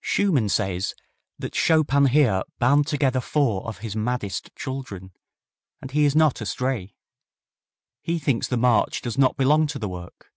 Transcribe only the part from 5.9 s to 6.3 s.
he is